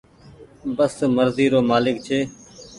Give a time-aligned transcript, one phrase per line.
[0.75, 2.19] بس مرزي رو مآلڪ ڇي۔